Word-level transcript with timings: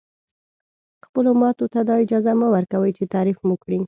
خپلو 1.05 1.31
ماتو 1.41 1.65
ته 1.73 1.79
دا 1.89 1.95
اجازه 2.03 2.31
مه 2.39 2.47
ورکوئ 2.55 2.91
چې 2.97 3.03
تعریف 3.13 3.37
مو 3.47 3.55
کړي. 3.63 3.79